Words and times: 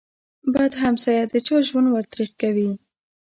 بد 0.53 0.71
همسایه 0.83 1.23
د 1.27 1.35
چا 1.47 1.55
ژوند 1.67 1.87
ور 1.89 2.05
تريخ 2.13 2.31
کوي. 2.41 2.69